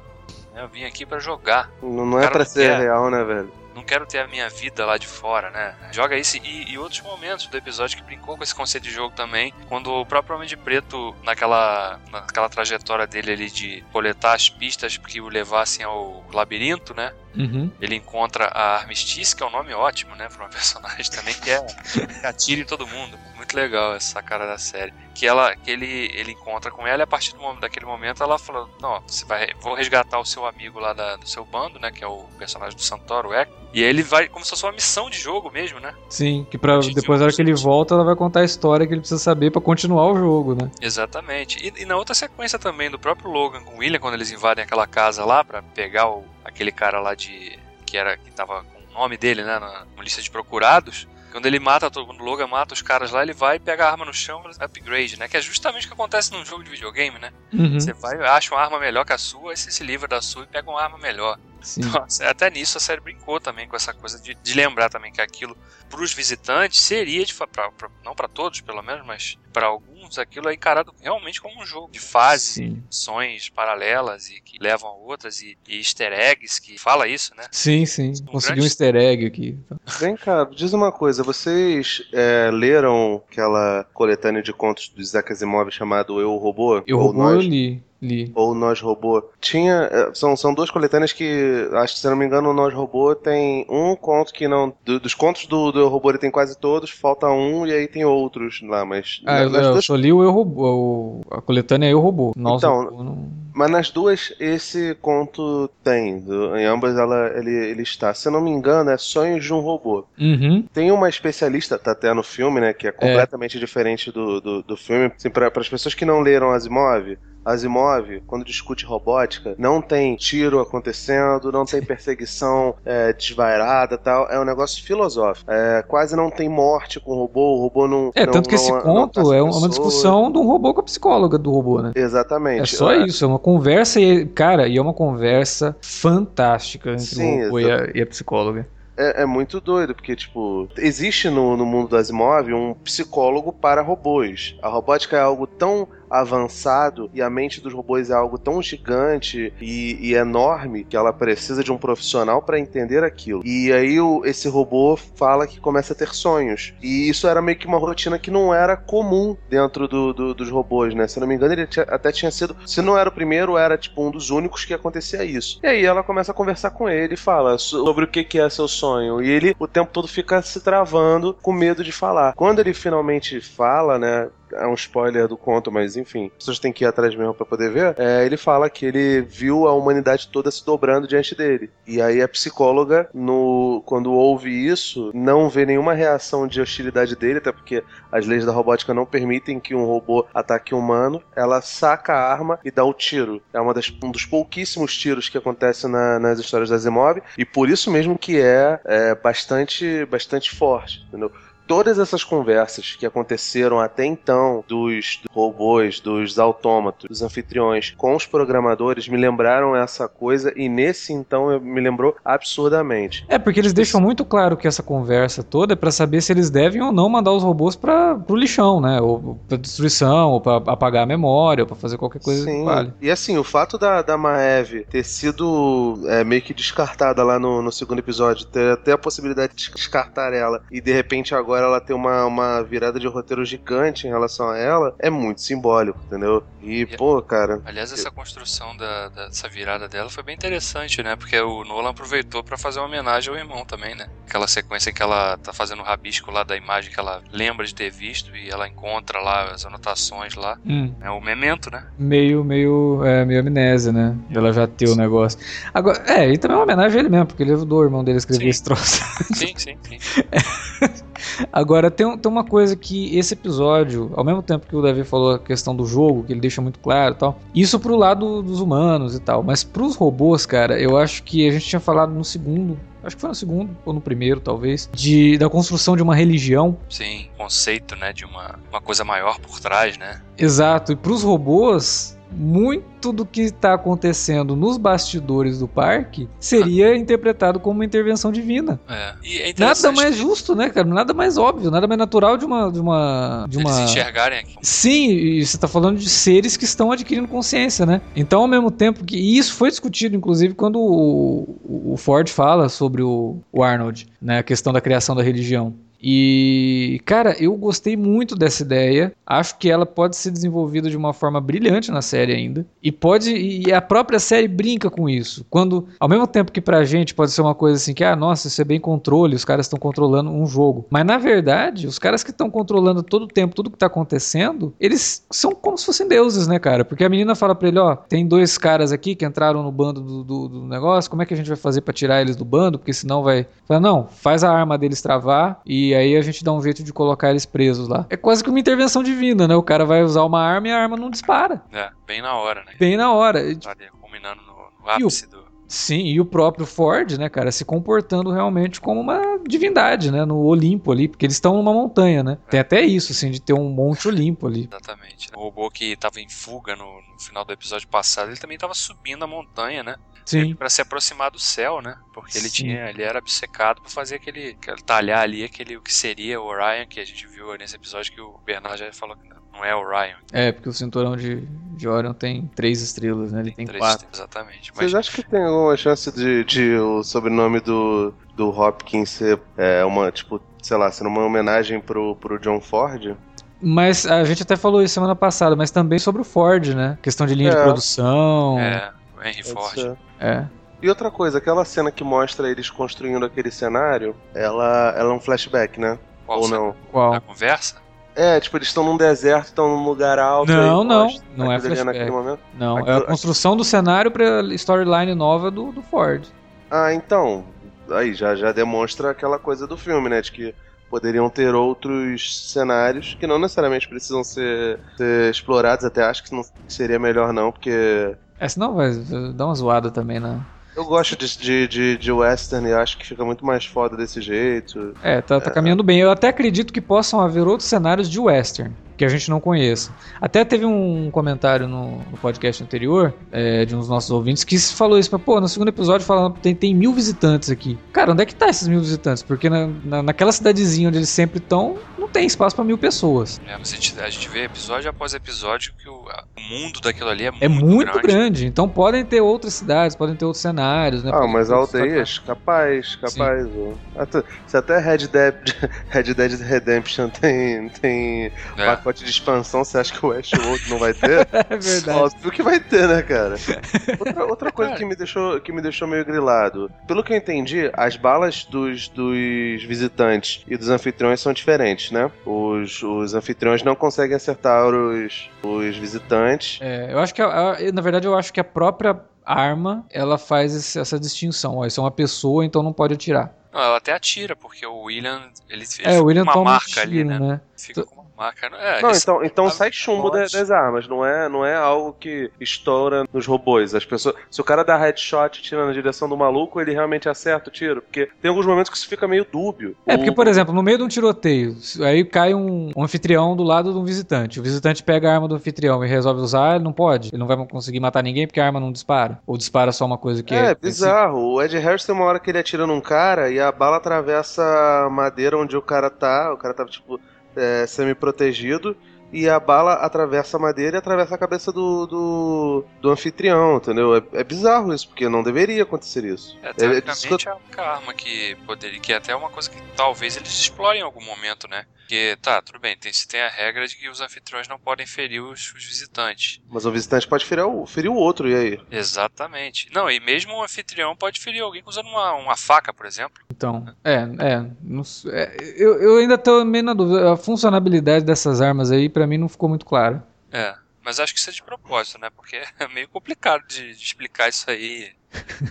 [0.55, 1.71] Eu vim aqui pra jogar.
[1.83, 2.79] Não, não é não ser quer.
[2.81, 3.53] real, né, velho?
[3.79, 5.73] Não quero ter a minha vida lá de fora, né?
[5.93, 9.15] Joga isso e, e outros momentos do episódio que brincou com esse conceito de jogo
[9.15, 9.55] também.
[9.69, 14.97] Quando o próprio Homem de Preto, naquela, naquela trajetória dele ali de coletar as pistas
[14.97, 17.13] que o levassem ao labirinto, né?
[17.37, 17.71] Uhum.
[17.81, 20.29] Ele encontra a Armistice, que é um nome ótimo, né?
[20.29, 23.17] Pra uma personagem também, que é que atira em todo mundo.
[23.49, 24.93] Muito legal essa cara da série.
[25.15, 28.23] Que, ela, que ele, ele encontra com ela e a partir do momento, daquele momento
[28.23, 31.79] ela fala: Não, você vai, vou resgatar o seu amigo lá da- do seu bando,
[31.79, 31.91] né?
[31.91, 33.51] Que é o personagem do Santoro, o Echo.
[33.73, 35.95] E aí ele vai como se fosse uma missão de jogo mesmo, né?
[36.11, 38.87] Sim, que pra, Atingir depois, na hora que ele volta, ela vai contar a história
[38.87, 40.71] que ele precisa saber pra continuar o jogo, né?
[40.81, 41.59] Exatamente.
[41.67, 44.63] E, e na outra sequência também, do próprio Logan com o William, quando eles invadem
[44.63, 47.59] aquela casa lá pra pegar o, aquele cara lá de.
[47.87, 49.59] que era que tava com o nome dele, né?
[49.59, 51.09] Na, na lista de procurados.
[51.31, 53.87] Quando ele mata, todo- quando o Logan mata os caras lá, ele vai e pega
[53.87, 55.29] a arma no chão e upgrade, né?
[55.29, 57.33] Que é justamente o que acontece num jogo de videogame, né?
[57.53, 57.79] Uhum.
[57.79, 60.45] Você vai, acha uma arma melhor que a sua, aí você se livra da sua
[60.45, 61.39] e pega uma arma melhor.
[61.61, 61.83] Sim.
[61.83, 65.21] Nossa, até nisso a série brincou também com essa coisa de, de lembrar também que
[65.21, 65.57] aquilo
[65.91, 69.67] pros visitantes seria de pra, pra- não para todos pelo menos, mas para
[69.99, 72.83] alguns aquilo é encarado realmente como um jogo de fases, Sim.
[72.87, 77.45] missões paralelas e que levam a outras e, e easter eggs que fala isso, né?
[77.51, 78.13] Sim, sim.
[78.23, 79.59] Um Consegui um grande- easter egg aqui.
[79.99, 85.71] Vem cá, diz uma coisa, vocês é, leram aquela coletânea de contos do Isaac Asimov
[85.71, 86.83] chamado Eu, Robô?
[86.87, 87.45] Eu roubou, eu Nós?
[87.45, 87.83] li.
[88.01, 88.31] Li.
[88.35, 89.23] Ou Nós Robô.
[89.41, 89.89] Tinha.
[89.91, 93.15] é, São, são duas coletâneas que, acho que se não me engano, o Nós Robô
[93.15, 94.73] tem um conto que não.
[94.85, 97.87] do- dos contos do, do Eu Robô ele tem quase todos, falta um e aí
[97.89, 99.21] tem outros lá, mas.
[99.27, 100.65] Ah, eu, nas eu duas só li o Eu Robô.
[100.71, 102.33] o- a coletânea é Eu Robô.
[102.37, 103.29] Nossa, Então, eu não...
[103.59, 106.21] Mas nas duas, esse conto tem.
[106.21, 108.15] do- Em ambas ela, ele, ele está.
[108.15, 110.05] Se eu não me engano, é Sonhos de um Robô.
[110.19, 110.65] Uhum.
[110.73, 112.73] Tem uma especialista, tá até no filme, né?
[112.73, 115.11] Que é completamente diferente do, do, do filme.
[115.17, 117.19] Assim, para as pessoas que não leram Asimov.
[117.45, 124.29] Asimov, quando discute robótica, não tem tiro acontecendo, não tem perseguição é, desvairada e tal.
[124.31, 125.51] É um negócio filosófico.
[125.51, 128.11] É, quase não tem morte com o robô, o robô não.
[128.15, 130.81] É, não- tanto que esse não- não conto é uma discussão de um robô com
[130.81, 131.93] a psicóloga do robô, né?
[131.95, 132.61] Exatamente.
[132.63, 137.41] É só isso, é uma conversa e, cara, e é uma conversa fantástica entre Sim,
[137.41, 138.69] o robô e a, e a psicóloga.
[138.95, 143.81] É, é muito doido, porque, tipo, existe no, no mundo do Asimov um psicólogo para
[143.81, 144.55] robôs.
[144.61, 149.53] A robótica é algo tão avançado e a mente dos robôs é algo tão gigante
[149.61, 153.43] e, e enorme que ela precisa de um profissional para entender aquilo.
[153.45, 156.73] E aí o, esse robô fala que começa a ter sonhos.
[156.83, 160.51] E isso era meio que uma rotina que não era comum dentro do, do- dos
[160.51, 161.07] robôs, né?
[161.09, 162.57] Se eu não me engano, ele até tinha sido.
[162.67, 165.59] Se não era o primeiro, era tipo um dos únicos que acontecia isso.
[165.63, 168.49] E aí ela começa a conversar com ele e fala sobre o que, que é
[168.49, 169.23] seu sonho.
[169.23, 172.33] E ele o tempo todo fica se travando com medo de falar.
[172.35, 174.29] Quando ele finalmente fala, né?
[174.53, 177.47] É um spoiler do conto, mas enfim, as pessoas têm que ir atrás mesmo pra
[177.47, 177.95] poder ver.
[177.99, 181.71] É, ele fala que ele viu a humanidade toda se dobrando diante dele.
[181.87, 187.39] E aí a psicóloga, no, quando ouve isso, não vê nenhuma reação de hostilidade dele,
[187.39, 191.23] até porque as leis da robótica não permitem que um robô ataque um humano.
[191.37, 193.43] Ela saca a arma e dá o tiro.
[193.53, 197.45] É uma das, um dos pouquíssimos tiros que acontece na, nas histórias da Zimov, e
[197.45, 201.31] por isso mesmo que é, é bastante, bastante forte, entendeu?
[201.69, 208.25] Todas essas conversas que aconteceram até então dos robôs, dos autômatos, dos anfitriões com os
[208.25, 213.27] programadores me lembraram essa coisa e nesse então me lembrou absurdamente.
[213.29, 216.49] É porque eles deixam muito claro que essa conversa toda é para saber se eles
[216.49, 218.99] devem ou não mandar os robôs para pro lixão, né?
[219.01, 222.61] Ou para destruição, ou para apagar a memória, ou para fazer qualquer coisa Sim.
[222.61, 222.93] que vale.
[223.03, 227.61] E assim, o fato da, da Maeve ter sido é, meio que descartada lá no,
[227.61, 231.67] no segundo episódio, ter até a possibilidade de descartar ela e de repente agora agora
[231.67, 235.99] ela tem uma, uma virada de roteiro gigante em relação a ela, é muito simbólico,
[236.07, 236.43] entendeu?
[236.63, 237.61] E, e pô, cara.
[237.65, 241.17] Aliás, essa construção da, dessa virada dela foi bem interessante, né?
[241.17, 244.09] Porque o Nolan aproveitou para fazer uma homenagem ao irmão também, né?
[244.27, 247.75] Aquela sequência que ela tá fazendo o rabisco lá da imagem que ela lembra de
[247.75, 250.59] ter visto e ela encontra lá as anotações lá.
[250.65, 250.93] Hum.
[251.01, 251.87] É o memento, né?
[251.99, 254.17] Meio, meio, é, meio amnésia, né?
[254.33, 255.39] Ela já ter o negócio.
[255.73, 258.05] Agora, é, e também é uma homenagem a ele mesmo, porque ele ajudou o irmão
[258.05, 258.49] dele a escrever Sim.
[258.49, 259.03] esse troço.
[259.35, 259.99] Sim, sim, sim.
[261.53, 265.33] Agora, tem, tem uma coisa que esse episódio, ao mesmo tempo que o Davi falou
[265.33, 268.61] a questão do jogo, que ele deixa muito claro e tal, isso pro lado dos
[268.61, 272.25] humanos e tal, mas pros robôs, cara, eu acho que a gente tinha falado no
[272.25, 276.15] segundo, acho que foi no segundo ou no primeiro, talvez, de da construção de uma
[276.15, 276.77] religião.
[276.89, 280.21] Sim, conceito, né, de uma, uma coisa maior por trás, né?
[280.37, 287.59] Exato, e pros robôs, muito do que está acontecendo nos bastidores do parque seria interpretado
[287.61, 288.81] como uma intervenção divina.
[288.89, 289.15] É.
[289.23, 290.87] E é Nada mais justo, né, cara?
[290.87, 294.57] Nada mais óbvio, nada mais natural de uma de uma de Eles uma enxergarem aqui.
[294.63, 298.01] Sim, e você está falando de seres que estão adquirindo consciência, né?
[298.15, 299.17] Então, ao mesmo tempo que.
[299.17, 304.39] E isso foi discutido, inclusive, quando o, o Ford fala sobre o, o Arnold, né?
[304.39, 305.75] A questão da criação da religião.
[306.01, 309.13] E, cara, eu gostei muito dessa ideia.
[309.27, 312.67] Acho que ela pode ser desenvolvida de uma forma brilhante na série ainda.
[312.83, 313.35] E pode.
[313.35, 315.45] E a própria série brinca com isso.
[315.51, 318.49] Quando, ao mesmo tempo que pra gente pode ser uma coisa assim que, ah, nossa,
[318.49, 320.87] isso é bem controle, os caras estão controlando um jogo.
[320.91, 324.75] Mas na verdade, os caras que estão controlando todo o tempo, tudo que tá acontecendo,
[324.79, 326.85] eles são como se fossem deuses, né, cara?
[326.85, 330.01] Porque a menina fala pra ele, ó, tem dois caras aqui que entraram no bando
[330.01, 332.45] do, do, do negócio, como é que a gente vai fazer pra tirar eles do
[332.45, 332.79] bando?
[332.79, 333.47] Porque senão vai.
[333.67, 336.93] Fala, não, faz a arma deles travar e aí a gente dá um jeito de
[336.93, 338.07] colocar eles presos lá.
[338.11, 339.55] É quase que uma intervenção divina, né?
[339.57, 341.63] O cara vai usar uma arma e a arma não dispara.
[341.73, 342.73] É, bem na hora, né?
[342.79, 343.41] Bem na hora.
[343.57, 345.38] Tá ali, culminando no, no E o- ápice do.
[345.69, 350.39] Sim, e o próprio Ford, né, cara, se comportando realmente como uma divindade, né, no
[350.39, 352.39] Olimpo ali, porque eles estão numa montanha, né?
[352.49, 354.65] Tem até isso, assim, de ter um monte Olimpo ali.
[354.65, 355.31] Exatamente.
[355.31, 355.37] né?
[355.37, 358.73] O robô que tava em fuga no, no final do episódio passado, ele também tava
[358.73, 359.97] subindo a montanha, né?
[360.25, 360.55] Sim.
[360.55, 361.97] Pra se aproximar do céu, né?
[362.13, 362.55] Porque ele Sim.
[362.55, 366.45] tinha, ele era obcecado por fazer aquele, aquele talhar ali, aquele o que seria o
[366.45, 369.75] Orion, que a gente viu nesse episódio que o Bernard já falou que não é
[369.75, 370.15] Orion.
[370.33, 371.41] É, porque o cinturão de,
[371.77, 373.41] de Orion tem três estrelas, né?
[373.41, 374.07] Ele tem Três quatro.
[374.07, 374.71] estrelas, Exatamente.
[374.71, 379.41] Mas Vocês acham que tem alguma chance de, de o sobrenome do, do Hopkins ser
[379.57, 383.17] é, uma, tipo, sei lá, ser uma homenagem pro, pro John Ford?
[383.61, 386.97] Mas a gente até falou isso semana passada, mas também sobre o Ford, né?
[387.03, 387.63] Questão de linha de É.
[387.65, 388.59] produção.
[388.59, 389.75] é, o Henry Pode Ford.
[389.75, 389.97] ser.
[390.21, 390.45] É.
[390.81, 395.19] E outra coisa, aquela cena que mostra eles construindo aquele cenário, ela, ela é um
[395.19, 395.99] flashback, né?
[396.25, 396.59] Qual Ou cena?
[396.59, 396.77] não?
[396.93, 397.15] Qual?
[397.15, 397.77] A conversa?
[398.21, 400.51] É, tipo, eles estão num deserto, estão num lugar alto.
[400.51, 402.11] Não, aí não, mostra não é flashback.
[402.11, 402.41] momento.
[402.59, 406.25] Não, é Aquilo- a construção do cenário pra storyline nova do, do Ford.
[406.69, 407.45] Ah, então.
[407.91, 410.21] Aí já, já demonstra aquela coisa do filme, né?
[410.21, 410.53] De que
[410.91, 415.85] poderiam ter outros cenários que não necessariamente precisam ser, ser explorados.
[415.85, 419.91] Até acho que não seria melhor, não, porque É, senão vai vai dar uma zoada
[419.93, 420.41] também, né?
[420.79, 424.21] Eu gosto de, de, de, de western e acho que fica muito mais foda desse
[424.21, 424.95] jeito.
[425.03, 425.99] É, tá, tá caminhando bem.
[425.99, 429.91] Eu até acredito que possam haver outros cenários de western que a gente não conheça.
[430.21, 434.59] Até teve um comentário no, no podcast anterior é, de um dos nossos ouvintes que
[434.59, 437.79] falou isso, mas pô, no segundo episódio falando tem, tem mil visitantes aqui.
[437.93, 439.23] Cara, onde é que tá esses mil visitantes?
[439.23, 443.41] Porque na, na- naquela cidadezinha onde eles sempre estão, não tem espaço pra mil pessoas.
[443.47, 446.81] É, mas a gente, a gente vê episódio após episódio que o, a- o mundo
[446.81, 448.07] daquilo ali é muito, É muito grande.
[448.09, 448.47] grande.
[448.47, 451.11] Então podem ter outras cidades, podem ter outros cenários, né?
[451.15, 453.47] Ah, Podem mas ter outros aldeias, capaz, capaz.
[453.57, 454.03] ó.
[454.03, 455.35] Até- Se até Red Dead,
[455.89, 458.65] Red Dead Redemption tem, tem É.
[458.89, 461.29] Pac pacote de expansão, você acha que o Westworld não vai ter?
[461.49, 461.99] É verdade.
[461.99, 463.35] Óbvio que vai ter, né, cara?
[463.99, 466.71] Outra, outra coisa que me, deixou, que me deixou meio grilado.
[466.87, 472.11] Pelo que eu entendi, as balas dos, dos visitantes e dos anfitriões são diferentes, né?
[472.25, 476.59] Os, os anfitriões não conseguem acertar os, os visitantes.
[476.61, 480.17] É, eu acho que, a- a- na verdade, eu acho que a própria arma, ela
[480.19, 481.57] faz essa distinção.
[481.59, 483.35] Ó, isso é uma pessoa, então não pode atirar.
[483.53, 486.33] Não, ela até atira, porque o William, ele, ele é, fica o William com uma
[486.35, 487.19] toma um marca ali, tiro, né?
[487.19, 487.41] né?
[487.57, 488.47] Fica com marca.
[488.49, 490.33] É, Não, então, então a- sai chumbo pode.
[490.33, 493.75] das armas, não é, não é algo que estoura nos robôs.
[493.75, 497.09] As pessoas, se o cara dá headshot e tira na direção do maluco, ele realmente
[497.09, 499.77] acerta o tiro, porque tem alguns momentos que isso fica meio dúbio.
[499.87, 503.37] É, porque, O- por exemplo, no meio de um tiroteio, aí cai um, um anfitrião
[503.37, 504.41] do lado de um visitante.
[504.41, 507.09] O visitante pega a arma do anfitrião e resolve usar, ele não pode.
[507.11, 509.21] Ele não vai conseguir matar ninguém porque a arma não dispara.
[509.27, 511.35] Ou dispara só uma coisa que É, bizarro.
[511.35, 514.43] O Ed Harris tem uma hora que ele atira num cara e a bala atravessa
[514.87, 516.33] a madeira onde o cara tá.
[516.33, 517.01] O cara tava, tipo,
[517.39, 518.77] é, semi-protegido.
[519.11, 523.97] E a bala atravessa a madeira e atravessa a cabeça do, do, do anfitrião, entendeu?
[523.97, 526.37] É, é bizarro isso, porque não deveria acontecer isso.
[526.43, 526.83] É, É, é
[527.29, 530.83] é a única arma que poderia, que é até uma coisa que talvez eles explorem
[530.83, 531.65] em algum momento, né?
[531.89, 534.87] Porque, tá, tudo bem, tem, se tem a regra de que os anfitriões não podem
[534.87, 536.39] ferir os, os visitantes.
[536.47, 538.61] Mas o visitante pode ferir o, ferir o outro, e aí?
[538.71, 539.71] Exatamente.
[539.73, 543.23] Não, e mesmo o anfitrião pode ferir alguém usando uma, uma faca, por exemplo.
[543.31, 547.15] Então, é, é, não é, eu, eu ainda tô meio na dúvida.
[547.15, 550.07] A funcionalidade dessas armas aí, pra mim, não ficou muito clara.
[550.31, 550.55] É.
[550.85, 552.11] Mas acho que isso é de propósito, né?
[552.11, 554.93] Porque é meio complicado de, de explicar isso aí.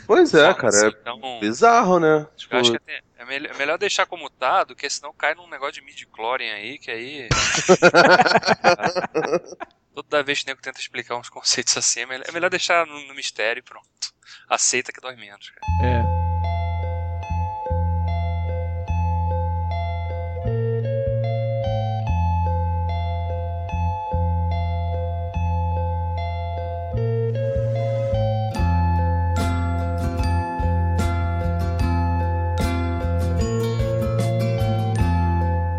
[0.05, 0.67] Pois é, cara.
[0.67, 2.27] assim, É então, bizarro, né?
[2.35, 5.13] Tipo, Eu acho que é, é melhor, é melhor deixar como tá, do que senão
[5.13, 7.27] cai num negócio de midi-chlorian aí, que aí.
[9.93, 12.85] Toda vez que o nego tenta explicar uns conceitos assim, é melhor, é melhor deixar
[12.85, 13.87] no, no mistério e pronto.
[14.47, 15.61] Aceita que dói menos, cara.
[15.83, 15.96] É.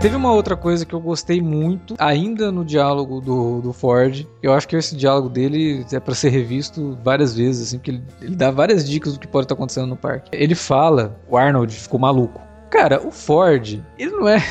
[0.09, 4.27] Teve uma outra coisa que eu gostei muito, ainda no diálogo do, do Ford.
[4.43, 8.03] Eu acho que esse diálogo dele é pra ser revisto várias vezes, assim, porque ele,
[8.23, 10.31] ele dá várias dicas do que pode estar acontecendo no parque.
[10.33, 12.41] Ele fala, o Arnold ficou maluco.
[12.71, 14.43] Cara, o Ford, ele não é.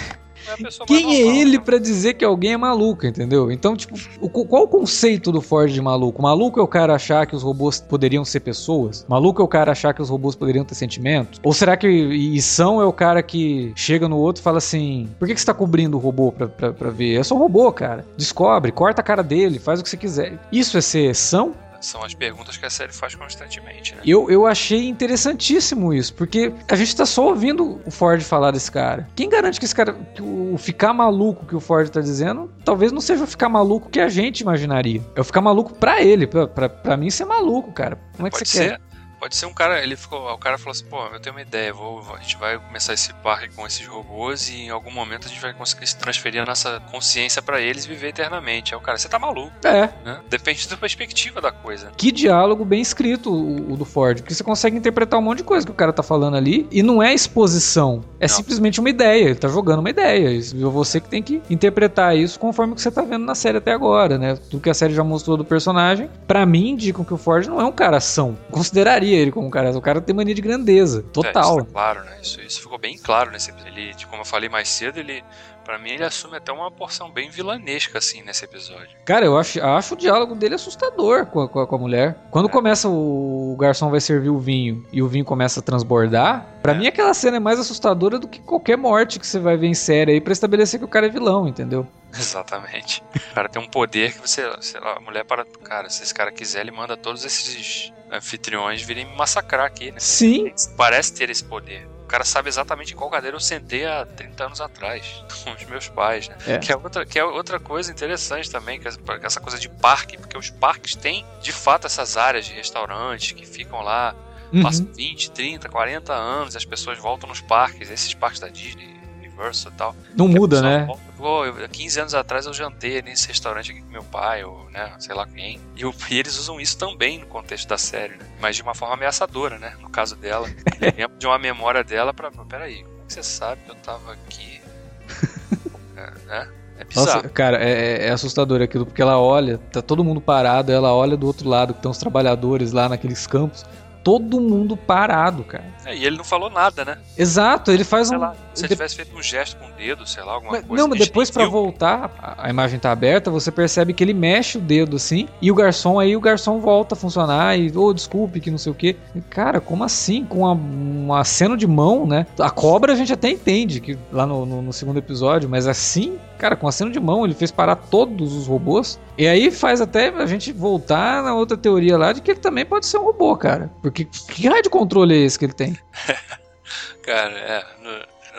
[0.50, 1.64] É Quem é normal, ele né?
[1.64, 3.52] pra dizer que alguém é maluco, entendeu?
[3.52, 6.22] Então, tipo, o- qual o conceito do Ford de maluco?
[6.22, 9.06] Maluco é o cara achar que os robôs poderiam ser pessoas?
[9.10, 11.40] Maluco é o cara achar que os robôs poderiam ter sentimentos?
[11.44, 15.08] Ou será que e são é o cara que chega no outro e fala assim:
[15.20, 17.20] por que, que você tá cobrindo o robô pra, pra, pra ver?
[17.20, 18.06] É só um robô, cara.
[18.18, 20.38] Descobre, corta a cara dele, faz o que você quiser.
[20.52, 21.54] Isso é ser são?
[21.82, 24.02] São as perguntas que a série faz constantemente, né?
[24.06, 28.72] Eu, eu achei interessantíssimo isso, porque a gente tá só ouvindo o Ford falar desse
[28.72, 29.08] cara.
[29.16, 32.92] Quem garante que esse cara, que o ficar maluco que o Ford tá dizendo, talvez
[32.92, 35.02] não seja o ficar maluco que a gente imaginaria.
[35.16, 38.00] É o ficar maluco pra ele, pra, pra, pra mim ser maluco, cara.
[38.16, 38.70] Como é que Pode você ser.
[38.72, 38.87] quer?
[39.20, 41.74] Pode ser um cara, ele ficou, o cara falou assim, pô, eu tenho uma ideia,
[41.74, 45.30] vou, a gente vai começar esse parque com esses robôs e em algum momento a
[45.30, 48.74] gente vai conseguir se transferir a nossa consciência pra eles e viver eternamente.
[48.74, 50.20] Aí o cara, você tá maluco, É, né?
[50.30, 51.92] Depende da perspectiva da coisa.
[51.98, 55.44] que diálogo bem escrito o, o do Ford, porque você consegue interpretar um monte de
[55.46, 58.36] coisa que o cara tá falando ali e não é exposição, é Não.
[58.36, 60.30] simplesmente uma ideia, ele tá jogando uma ideia.
[60.30, 63.58] Isso- Você que tem que interpretar isso conforme o que você tá vendo na série
[63.58, 64.36] até agora, né?
[64.50, 67.60] Tudo que a série já mostrou do personagem, pra mim indicam que o Ford não
[67.60, 68.38] é um cara ação.
[68.52, 71.58] Consideraria ele como um cara, o cara tem mania de grandeza, É, isso total.
[71.66, 72.18] tá claro, né?
[72.22, 73.78] Isso, isso ficou bem claro nesse episódio.
[73.78, 75.24] Ele, como eu falei mais cedo, ele,
[75.68, 78.88] pra mim, ele assume até uma porção bem vilanesca, assim, nesse episódio.
[79.04, 82.18] Cara, eu acho, acho o diálogo dele assustador com a, com a- com a mulher.
[82.32, 82.52] Quando É.
[82.52, 86.72] começa o, o garçom vai servir o vinho e o vinho começa a transbordar, pra
[86.74, 86.78] É.
[86.78, 89.74] mim aquela cena é mais assustadora do que qualquer morte que você vai ver em
[89.74, 91.86] série aí pra estabelecer que o cara é vilão, entendeu?
[92.18, 93.04] Exatamente.
[93.32, 95.44] O cara tem um poder que você, sei lá, a mulher para.
[95.64, 100.00] Cara, se esse cara quiser, ele manda todos esses anfitriões virem me massacrar aqui, né?
[100.00, 100.52] Sim.
[100.78, 101.88] Parece ter esse poder.
[102.08, 105.66] O cara sabe exatamente em qual cadeira eu sentei há 30 anos atrás, com os
[105.66, 106.38] meus pais, né?
[106.48, 106.58] É.
[106.58, 109.68] Que, é outra, que é outra coisa interessante também, que essa, que essa coisa de
[109.68, 114.16] parque, porque os parques têm, de fato, essas áreas de restaurantes que ficam lá,
[114.54, 114.64] Uhum.
[114.64, 118.97] passam 20, 30, 40 anos, as pessoas voltam nos parques, esses parques da Disney,
[119.38, 119.96] Universal e tal.
[120.16, 120.86] Não muda, né?
[120.86, 124.44] volta, Pô, eu, há 15 anos atrás eu jantei nesse restaurante aqui com meu pai,
[124.44, 125.60] ou, né, sei lá quem.
[125.76, 128.26] E, e eles usam isso também no contexto da série, né?
[128.40, 129.76] Mas de uma forma ameaçadora, né?
[129.80, 130.48] No caso dela.
[130.98, 132.32] Lembro de uma memória dela pra.
[132.32, 134.62] Peraí, como é que você sabe que eu tava aqui?
[135.98, 136.48] É, né?
[136.78, 137.08] É bizarro.
[137.08, 141.18] Nossa, cara, é, é assustador aquilo, porque ela olha, tá todo mundo parado, ela olha
[141.18, 143.66] do outro lado, que estão os trabalhadores lá naqueles campos,
[144.08, 145.66] todo mundo parado, cara.
[145.86, 146.98] É, e ele não falou nada, né?
[147.18, 148.22] Exato, ele faz Sei um.
[148.22, 150.82] lá, se ele tivesse feito um gesto com o dedo, sei lá, alguma Mas- coisa.
[150.82, 151.52] não, mas depois viu.
[151.52, 155.52] voltar, a, a imagem tá aberta, você percebe que ele mexe o dedo assim, e
[155.52, 158.76] o garçom aí, o garçom volta a funcionar e, ô, desculpe, que não sei o
[158.76, 158.96] quê.
[159.14, 160.24] E, Cara, como assim?
[160.24, 162.26] Com uma, um aceno de mão, né?
[162.40, 166.18] A cobra a gente até entende, que lá no, no- no segundo episódio, mas assim,
[166.38, 169.00] cara, com aceno de mão, ele fez parar todos os robôs.
[169.18, 172.66] E aí faz até a gente voltar na outra teoria lá de que ele também
[172.66, 173.72] pode ser um robô, cara.
[173.82, 175.78] Porque que raio de controle é esse que ele tem?
[177.04, 177.66] Cara, é.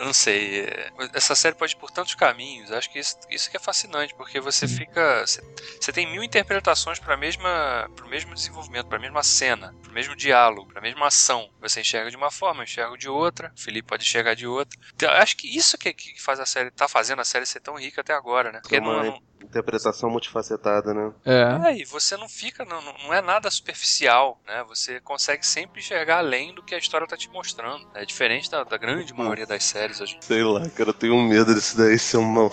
[0.05, 0.61] Não sei.
[0.61, 2.71] é, Essa série pode ir por tantos caminhos.
[2.71, 5.25] Acho que isso, isso que é fascinante, porque você fica.
[5.25, 10.15] Você, tem mil interpretações para mesma, pro mesmo desenvolvimento, para a mesma cena, pro mesmo
[10.15, 11.49] diálogo, para a mesma ação.
[11.61, 13.51] Você enxerga de uma forma, eu enxergo de outra.
[13.55, 14.79] O Felipe pode enxergar de outra.
[14.93, 17.75] Então, acho que isso que, que faz a série, tá fazendo a série ser tão
[17.75, 18.59] rica até agora, né?
[18.61, 21.11] Porque não, não, interpretação multifacetada, né?
[21.25, 21.69] É.
[21.69, 24.63] É, e você não fica, não, não- é nada superficial, né?
[24.67, 27.85] Você consegue sempre enxergar além do que a história tá te mostrando.
[27.93, 30.17] É diferente da, da grande maioria das séries hoje.
[30.21, 32.49] Sei lá, cara, eu tenho medo disso daí ser um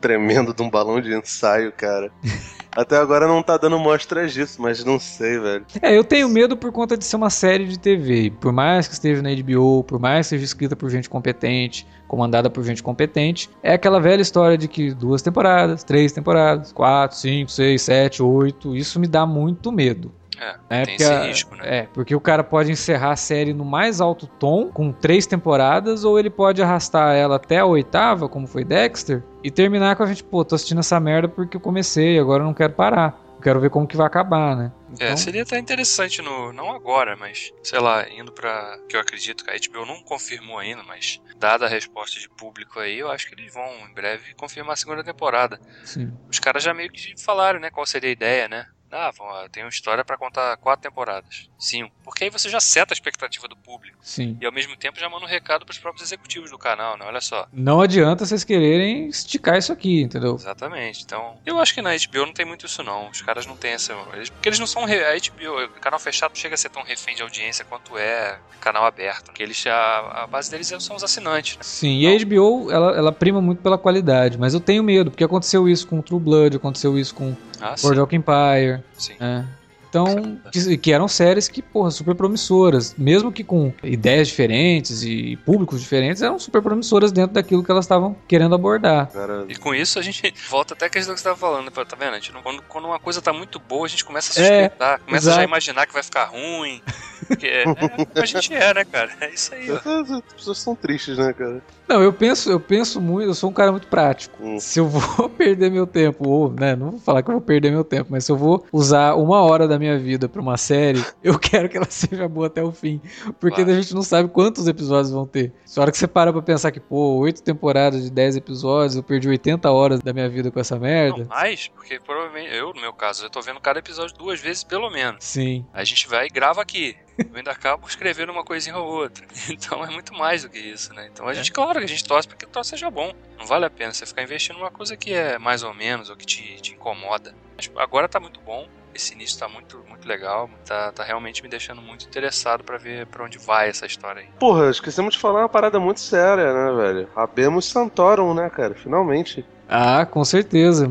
[0.00, 2.12] tremendo de um balão de ensaio, cara.
[2.74, 5.66] Até agora não tá dando mostras disso, mas não sei, velho.
[5.80, 8.32] É, eu tenho medo por conta de ser uma série de TV.
[8.40, 12.48] Por mais que esteja na HBO, por mais que seja escrita por gente competente, comandada
[12.48, 17.50] por gente competente, é aquela velha história de que duas temporadas, três temporadas, quatro, cinco,
[17.50, 20.12] seis, sete, oito, isso me dá muito medo.
[20.42, 20.84] É, né?
[20.84, 21.62] tem Porque esse a- risco, né?
[21.78, 26.04] É, porque o cara pode encerrar a série no mais alto tom, com três temporadas,
[26.04, 30.06] ou ele pode arrastar ela até a oitava, como foi Dexter, e terminar com a
[30.06, 33.20] gente, pô, tô assistindo essa merda porque eu comecei, agora eu não quero parar.
[33.36, 34.70] Eu quero ver como que vai acabar, né?
[35.00, 38.78] É, Então- seria até interessante, no, não agora, mas, sei lá, indo pra.
[38.88, 42.78] que eu acredito que a HBO não confirmou ainda, mas, dada a resposta de público
[42.78, 45.58] aí, eu acho que eles vão em breve confirmar a segunda temporada.
[45.84, 46.12] Sim.
[46.30, 48.66] Os caras já meio que falaram, né, qual seria a ideia, né?
[48.92, 49.10] Ah,
[49.50, 51.48] tem uma história pra contar quatro temporadas.
[51.58, 51.92] Cinco.
[52.04, 53.96] Porque aí você já seta a expectativa do público.
[54.02, 54.36] Sim.
[54.40, 57.04] E ao mesmo tempo já manda um recado pros próprios executivos do canal, né?
[57.06, 57.46] Olha só.
[57.52, 60.34] Não adianta vocês quererem esticar isso aqui, entendeu?
[60.34, 61.02] Exatamente.
[61.04, 63.08] Então, eu acho que na HBO não tem muito isso não.
[63.08, 66.36] Os caras não têm essa, eles, porque eles não são re- a HBO, canal fechado
[66.36, 69.26] chega a ser tão refém de audiência quanto é canal aberto.
[69.26, 71.62] Porque eles a, a base deles são os assinantes, né?
[71.62, 75.24] Sim, e a HBO, ela, ela prima muito pela qualidade, mas eu tenho medo, porque
[75.24, 77.76] aconteceu isso com True Blood, aconteceu isso com Ah.
[77.80, 79.14] Boardwalk Empire, sim.
[79.20, 79.46] né?
[79.92, 82.94] Então, que, que eram séries que, porra, super promissoras.
[82.96, 87.84] Mesmo que com ideias diferentes e públicos diferentes, eram super promissoras dentro daquilo que elas
[87.84, 89.08] estavam querendo abordar.
[89.12, 91.84] Cara, E com isso a gente volta até a questão que você tava falando, tá
[91.98, 92.12] vendo?
[92.12, 94.46] A gente não- quando, quando uma coisa tá muito boa, a gente começa a É,
[94.62, 95.48] suspeitar, começa a já exato.
[95.48, 96.80] imaginar que vai ficar ruim.
[97.28, 99.10] Porque é, é a gente é, né, cara?
[99.20, 99.76] É isso aí, ó.
[99.76, 101.62] as pessoas são tristes, né, cara?
[101.88, 104.36] Não, eu penso, eu penso muito, eu sou um cara muito prático.
[104.40, 104.58] Hum.
[104.58, 107.70] Se eu vou perder meu tempo, ou, né, não vou falar que eu vou perder
[107.70, 111.04] meu tempo, mas se eu vou usar uma hora da minha vida pra uma série,
[111.22, 113.00] eu quero que ela seja boa até o fim.
[113.38, 113.70] Porque Claro.
[113.78, 115.52] a gente não sabe quantos episódios vão ter.
[115.76, 119.02] A hora que você para pra pensar que, pô, oito temporadas de 10 episódios, eu
[119.02, 121.18] perdi 80 horas da minha vida com essa merda.
[121.18, 124.62] Não mais, porque provavelmente, eu no meu caso, eu tô vendo cada episódio duas vezes
[124.64, 125.24] pelo menos.
[125.24, 125.64] Sim.
[125.72, 126.96] A gente vai e grava aqui.
[127.18, 129.26] Eu ainda acabo escrevendo uma coisinha ou outra.
[129.50, 131.08] Então é muito mais do que isso, né?
[131.12, 133.12] Então a gente, claro que a gente torce pra que o troço seja bom.
[133.38, 136.16] Não vale a pena você ficar investindo numa coisa que é mais ou menos, ou
[136.16, 137.34] que te, te incomoda.
[137.56, 138.66] Mas agora tá muito bom.
[138.94, 140.50] Esse início tá muito, muito legal.
[140.66, 144.28] Tá, tá realmente me deixando muito interessado pra ver pra onde vai essa história aí.
[144.38, 147.08] Porra, esquecemos de falar uma parada muito séria, né, velho?
[147.16, 148.74] Abemos Santorum, né, cara?
[148.74, 149.46] Finalmente.
[149.74, 150.86] Ah, com certeza.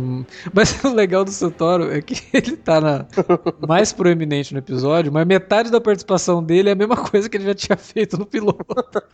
[0.53, 3.05] Mas o legal do Santoro é que ele tá na
[3.67, 7.45] mais proeminente no episódio, mas metade da participação dele é a mesma coisa que ele
[7.45, 8.65] já tinha feito no piloto.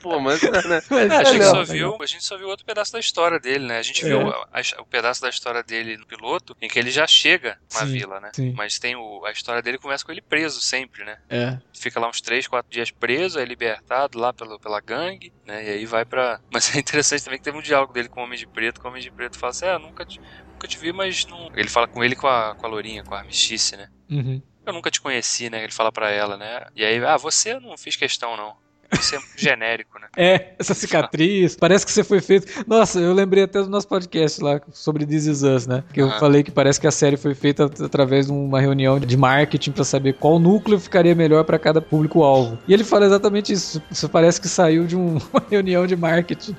[0.02, 0.82] Pô, mas é, né?
[0.90, 1.92] Mas É, a, gente legal, só legal.
[1.92, 3.78] viu, a gente só viu outro pedaço da história dele, né?
[3.80, 4.08] A gente É.
[4.08, 7.58] viu a- a- o pedaço da história dele no piloto, em que ele já chega
[7.74, 8.32] na Sim, vila, né?
[8.34, 8.54] sim.
[8.56, 11.18] Mas tem o, a história dele começa com ele preso sempre, né?
[11.30, 11.58] É.
[11.74, 15.66] Fica lá uns 3, 4 dias preso, é libertado lá pelo, pela gangue, né?
[15.66, 16.40] E aí vai pra.
[16.52, 18.88] Mas é interessante também que teve um diálogo dele com o Homem de Preto, que
[18.88, 20.20] o Homem de Preto fala assim: É, nunca te,
[20.54, 21.50] nunca te vi, mas não.
[21.56, 23.88] Ele fala com ele com a, com a Lourinha, com a Armistice, né?
[24.10, 24.42] Uhum.
[24.66, 25.64] Eu nunca te conheci, né?
[25.64, 26.66] Ele fala pra ela, né?
[26.76, 28.56] E aí, ah, você eu não fiz questão, não.
[28.92, 30.08] Você é muito genérico, né?
[30.16, 32.48] É, essa cicatriz, parece que você foi feito.
[32.66, 35.84] Nossa, eu lembrei até do nosso podcast lá sobre This Is Us, né?
[35.94, 36.20] Que eu Aham.
[36.20, 39.72] falei que parece que a série foi feita at- através de uma reunião de marketing
[39.72, 42.58] pra saber qual núcleo ficaria melhor pra cada público-alvo.
[42.68, 43.82] E ele fala exatamente isso.
[43.92, 46.56] Isso parece que saiu de um- uma reunião de marketing.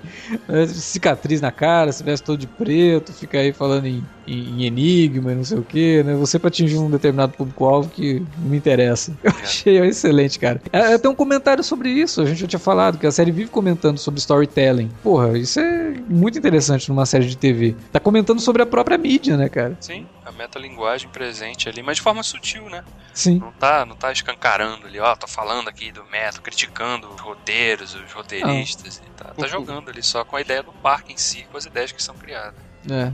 [0.49, 5.33] É, Cicatriz na cara, se veste todo de preto, fica aí falando em em, enigma
[5.33, 6.15] e não sei o que, né?
[6.15, 9.17] Você pra atingir um determinado público-alvo que me interessa.
[9.23, 9.43] Eu é.
[9.43, 10.61] achei excelente, cara.
[10.73, 13.49] É, tem um comentário sobre isso, a gente já tinha falado, que a série vive
[13.49, 14.91] comentando sobre storytelling.
[15.03, 17.75] Porra, isso é muito interessante numa série de TV.
[17.93, 19.77] Tá comentando sobre a própria mídia, né, cara?
[19.81, 22.85] Sim, a metalinguagem presente ali, mas de forma sutil, né?
[23.15, 23.39] Sim.
[23.39, 27.95] Não tá, não tá escancarando ali, ó, tô falando aqui do método, criticando os roteiros,
[27.95, 31.47] os roteiristas, e tá, tá jogando ali só com a ideia do parque em si,
[31.51, 32.55] com as ideias que são criadas.
[32.91, 33.13] É.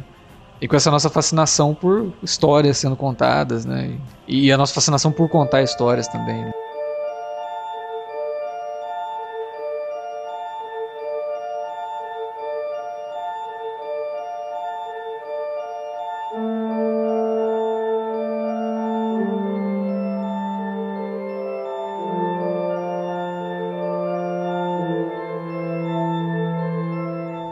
[0.64, 3.98] E com essa nossa fascinação por histórias sendo contadas, né?
[4.26, 6.42] E a nossa fascinação por contar histórias também.
[6.42, 6.50] Né?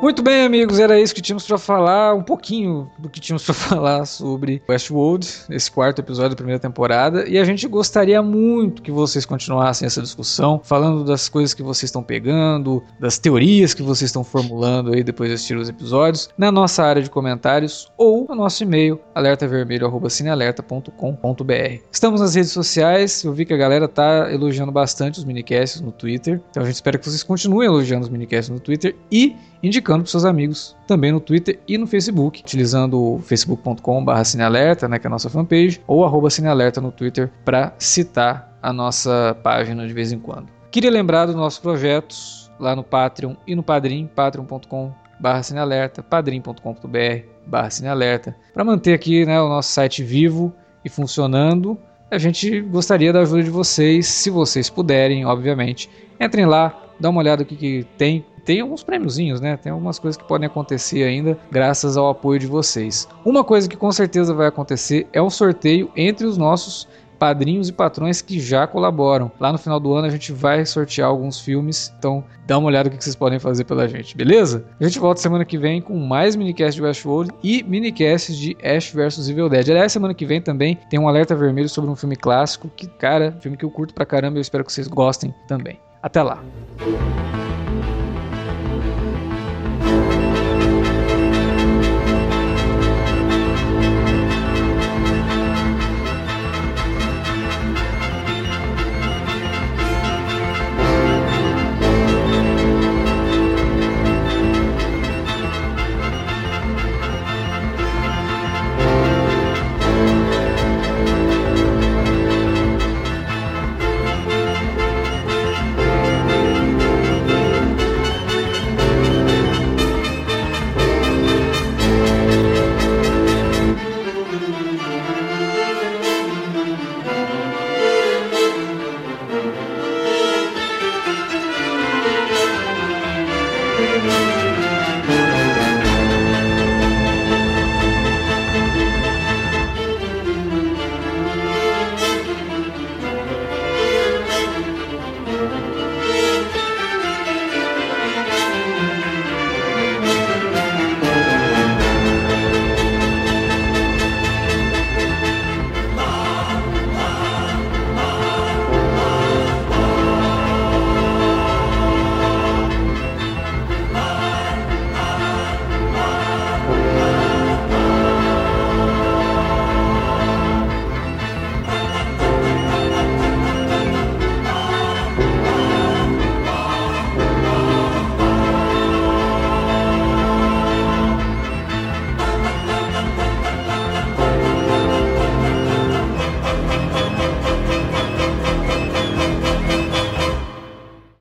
[0.03, 3.55] Muito bem, amigos, era isso que tínhamos para falar, um pouquinho do que tínhamos para
[3.55, 8.91] falar sobre Westworld, esse quarto episódio da primeira temporada, e a gente gostaria muito que
[8.91, 14.09] vocês continuassem essa discussão, falando das coisas que vocês estão pegando, das teorias que vocês
[14.09, 18.43] estão formulando aí depois de assistir os episódios, na nossa área de comentários ou no
[18.43, 21.83] nosso e-mail alertavermelho@cinealerta.com.br.
[21.91, 25.93] Estamos nas redes sociais, eu vi que a galera tá elogiando bastante os minicasts no
[25.93, 30.03] Twitter, então a gente espera que vocês continuem elogiando os minicasts no Twitter e indicando
[30.03, 35.07] para seus amigos também no Twitter e no Facebook, utilizando o facebook.com.br cinealerta, né, que
[35.07, 39.93] é a nossa fanpage, ou arroba cinealerta no Twitter para citar a nossa página de
[39.93, 40.49] vez em quando.
[40.71, 47.32] Queria lembrar dos nossos projetos lá no Patreon e no Padrim, patreon.com.br cinealerta, padrim.com.br
[47.71, 50.53] cinealerta, para manter aqui né, o nosso site vivo
[50.85, 51.79] e funcionando.
[52.11, 55.89] A gente gostaria da ajuda de vocês, se vocês puderem, obviamente.
[56.21, 59.57] Entrem lá, dá uma olhada no que, que tem tem alguns prêmiozinhos, né?
[59.57, 63.09] Tem algumas coisas que podem acontecer ainda graças ao apoio de vocês.
[63.25, 66.89] Uma coisa que com certeza vai acontecer é um sorteio entre os nossos
[67.23, 69.31] padrinhos e patrões que já colaboram.
[69.39, 72.91] Lá no final do ano a gente vai sortear alguns filmes, então dá uma olhada
[72.91, 74.65] no que vocês podem fazer pela gente, beleza?
[74.81, 78.91] A gente volta semana que vem com mais minicast de Westworld e minicasts de Ash
[78.91, 79.69] vs Evil Dead.
[79.69, 83.37] Aliás, semana que vem também tem um alerta vermelho sobre um filme clássico que, cara,
[83.39, 85.79] filme que eu curto pra caramba e eu espero que vocês gostem também.
[86.03, 86.43] Até lá!